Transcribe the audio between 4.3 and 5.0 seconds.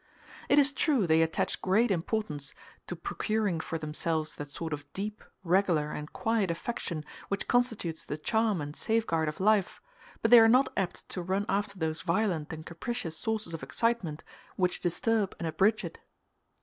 that sort of